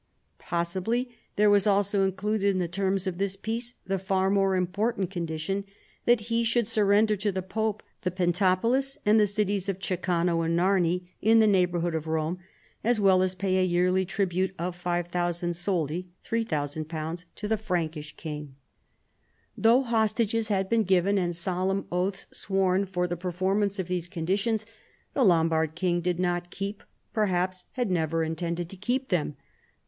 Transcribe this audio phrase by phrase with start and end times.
[0.39, 5.11] Possibly there was also included in the terms of this peace the far more important
[5.11, 5.63] condition
[6.05, 10.57] that he should surrender to the pope the Pentapolis and the cities of Ceccano and
[10.57, 12.39] Narni in the neighborhood of Eome,
[12.83, 18.55] as well as pay a yearly tribute of 5,000 soldi (£3000) to the Prankish king.
[18.55, 19.85] PIPPIN, KING OF THE FRANKS.
[19.85, 24.07] 99 Though hostages had been given and solemn oaths sworn for the performance of these
[24.07, 24.65] conditions,
[25.13, 26.81] the Lombard king did not keep,
[27.13, 29.35] perhaps had never intended to keep them.